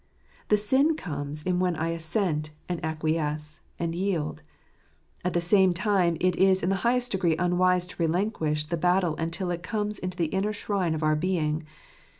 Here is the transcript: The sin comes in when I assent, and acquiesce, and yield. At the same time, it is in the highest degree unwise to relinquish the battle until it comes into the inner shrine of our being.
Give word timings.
The 0.47 0.57
sin 0.57 0.95
comes 0.95 1.43
in 1.43 1.59
when 1.59 1.75
I 1.75 1.89
assent, 1.89 2.49
and 2.67 2.83
acquiesce, 2.83 3.59
and 3.77 3.93
yield. 3.93 4.41
At 5.23 5.33
the 5.33 5.41
same 5.41 5.75
time, 5.75 6.17
it 6.19 6.35
is 6.37 6.63
in 6.63 6.69
the 6.71 6.77
highest 6.81 7.11
degree 7.11 7.35
unwise 7.37 7.85
to 7.85 8.01
relinquish 8.01 8.65
the 8.65 8.77
battle 8.77 9.15
until 9.17 9.51
it 9.51 9.61
comes 9.61 9.99
into 9.99 10.17
the 10.17 10.25
inner 10.33 10.53
shrine 10.53 10.95
of 10.95 11.03
our 11.03 11.15
being. 11.15 11.67